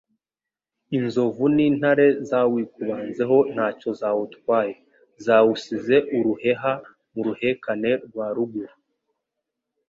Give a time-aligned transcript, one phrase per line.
[0.97, 4.73] inzovu n'intare zawikubanzeho ntacyo zawutwaye,
[5.25, 6.71] zawusize uruheha
[7.13, 8.75] mu ruhekane rwa ruguru,